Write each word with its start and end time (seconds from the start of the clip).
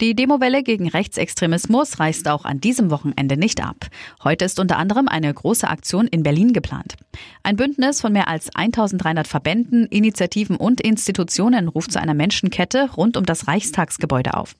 Die 0.00 0.14
Demowelle 0.14 0.62
gegen 0.62 0.88
Rechtsextremismus 0.88 2.00
reißt 2.00 2.26
auch 2.28 2.46
an 2.46 2.58
diesem 2.58 2.90
Wochenende 2.90 3.36
nicht 3.36 3.62
ab. 3.62 3.76
Heute 4.24 4.46
ist 4.46 4.58
unter 4.58 4.78
anderem 4.78 5.08
eine 5.08 5.32
große 5.32 5.68
Aktion 5.68 6.06
in 6.06 6.22
Berlin 6.22 6.54
geplant. 6.54 6.96
Ein 7.42 7.56
Bündnis 7.56 8.00
von 8.00 8.10
mehr 8.10 8.26
als 8.26 8.48
1300 8.54 9.28
Verbänden, 9.28 9.84
Initiativen 9.84 10.56
und 10.56 10.80
Institutionen 10.80 11.68
ruft 11.68 11.92
zu 11.92 12.00
einer 12.00 12.14
Menschenkette 12.14 12.88
rund 12.96 13.18
um 13.18 13.26
das 13.26 13.46
Reichstagsgebäude 13.46 14.32
auf. 14.32 14.54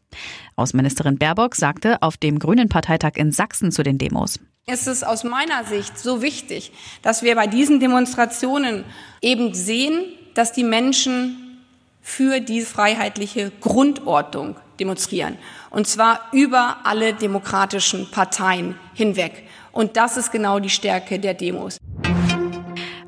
Außenministerin 0.56 1.16
Baerbock 1.16 1.54
sagte 1.54 2.02
auf 2.02 2.18
dem 2.18 2.38
Grünen 2.38 2.68
Parteitag 2.68 3.12
in 3.16 3.32
Sachsen 3.32 3.72
zu 3.72 3.82
den 3.82 3.96
Demos. 3.96 4.38
Es 4.66 4.86
ist 4.86 5.06
aus 5.06 5.24
meiner 5.24 5.64
Sicht 5.64 5.98
so 5.98 6.20
wichtig, 6.20 6.70
dass 7.00 7.22
wir 7.22 7.34
bei 7.34 7.46
diesen 7.46 7.80
Demonstrationen 7.80 8.84
eben 9.22 9.54
sehen, 9.54 10.04
dass 10.34 10.52
die 10.52 10.64
Menschen 10.64 11.62
für 12.02 12.40
die 12.40 12.60
freiheitliche 12.60 13.52
Grundordnung 13.62 14.56
demonstrieren. 14.80 15.36
Und 15.70 15.86
zwar 15.86 16.20
über 16.32 16.78
alle 16.84 17.12
demokratischen 17.12 18.10
Parteien 18.10 18.74
hinweg. 18.94 19.44
Und 19.72 19.96
das 19.96 20.16
ist 20.16 20.32
genau 20.32 20.58
die 20.58 20.70
Stärke 20.70 21.18
der 21.18 21.34
Demos. 21.34 21.76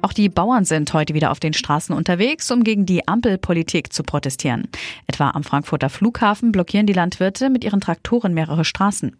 Auch 0.03 0.13
die 0.13 0.29
Bauern 0.29 0.65
sind 0.65 0.93
heute 0.93 1.15
wieder 1.15 1.31
auf 1.31 1.39
den 1.39 1.53
Straßen 1.53 1.95
unterwegs, 1.95 2.51
um 2.51 2.65
gegen 2.65 2.87
die 2.87 3.07
Ampelpolitik 3.07 3.93
zu 3.93 4.03
protestieren. 4.03 4.69
Etwa 5.07 5.31
am 5.31 5.45
Frankfurter 5.45 5.89
Flughafen 5.91 6.51
blockieren 6.51 6.87
die 6.87 6.93
Landwirte 6.93 7.51
mit 7.51 7.63
ihren 7.63 7.81
Traktoren 7.81 8.35
mehrere 8.35 8.65
Straßen. 8.65 9.17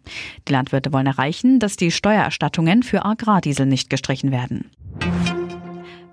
Die 0.47 0.51
Landwirte 0.51 0.91
wollen 0.91 1.07
erreichen, 1.07 1.59
dass 1.59 1.77
die 1.77 1.89
Steuererstattungen 1.89 2.83
für 2.83 3.05
Agrardiesel 3.05 3.65
nicht 3.65 3.89
gestrichen 3.89 4.31
werden. 4.31 4.69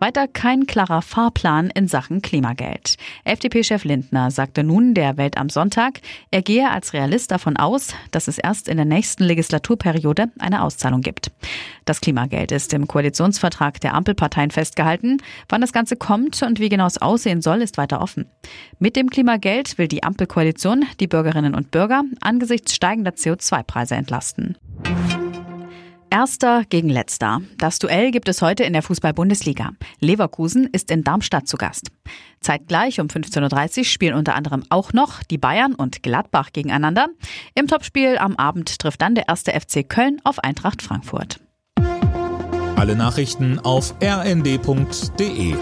Weiter 0.01 0.27
kein 0.29 0.67
klarer 0.67 1.03
Fahrplan 1.03 1.69
in 1.69 1.87
Sachen 1.87 2.23
Klimageld. 2.23 2.97
FDP-Chef 3.25 3.85
Lindner 3.85 4.31
sagte 4.31 4.65
nun 4.65 4.95
der 4.95 5.19
Welt 5.19 5.37
am 5.37 5.51
Sonntag, 5.51 6.01
er 6.31 6.41
gehe 6.41 6.71
als 6.71 6.95
Realist 6.95 7.31
davon 7.31 7.59
aus, 7.59 7.95
dass 8.11 8.27
es 8.27 8.39
erst 8.39 8.67
in 8.69 8.79
der 8.79 8.87
nächsten 8.87 9.25
Legislaturperiode 9.25 10.31
eine 10.39 10.63
Auszahlung 10.63 11.03
gibt. 11.03 11.31
Das 11.85 12.01
Klimageld 12.01 12.51
ist 12.51 12.73
im 12.73 12.89
Koalitionsvertrag 12.89 13.79
der 13.83 13.93
Ampelparteien 13.93 14.51
festgehalten. 14.51 15.19
Wann 15.51 15.61
das 15.61 15.75
Ganze 15.75 15.97
kommt 15.97 16.43
und 16.43 16.61
wie 16.61 16.71
genau 16.71 16.87
es 16.87 17.03
aussehen 17.03 17.43
soll, 17.43 17.61
ist 17.61 17.77
weiter 17.77 18.01
offen. 18.01 18.25
Mit 18.79 18.97
dem 18.97 19.11
Klimageld 19.11 19.77
will 19.77 19.89
die 19.89 20.03
Ampelkoalition 20.03 20.87
die 20.99 21.09
Bürgerinnen 21.09 21.55
und 21.55 21.71
Bürger 21.71 22.05
angesichts 22.23 22.75
steigender 22.75 23.11
CO2-Preise 23.11 23.97
entlasten. 23.97 24.57
Erster 26.11 26.65
gegen 26.69 26.89
Letzter. 26.89 27.41
Das 27.57 27.79
Duell 27.79 28.11
gibt 28.11 28.29
es 28.29 28.43
heute 28.43 28.65
in 28.65 28.73
der 28.73 28.83
Fußball-Bundesliga. 28.83 29.71
Leverkusen 30.01 30.67
ist 30.67 30.91
in 30.91 31.05
Darmstadt 31.05 31.47
zu 31.47 31.57
Gast. 31.57 31.93
Zeitgleich 32.41 33.01
um 33.01 33.07
15.30 33.07 33.79
Uhr 33.79 33.85
spielen 33.85 34.15
unter 34.15 34.35
anderem 34.35 34.65
auch 34.71 34.93
noch 34.93 35.23
die 35.23 35.39
Bayern 35.39 35.75
und 35.75 36.03
Gladbach 36.03 36.51
gegeneinander. 36.53 37.07
Im 37.55 37.69
Topspiel 37.69 38.19
am 38.19 38.35
Abend 38.37 38.81
trifft 38.81 39.01
dann 39.01 39.15
der 39.15 39.29
erste 39.29 39.53
FC 39.53 39.89
Köln 39.89 40.21
auf 40.25 40.41
Eintracht 40.41 40.83
Frankfurt. 40.83 41.39
Alle 42.77 42.97
Nachrichten 42.97 43.59
auf 43.61 43.95
rnd.de 44.03 45.55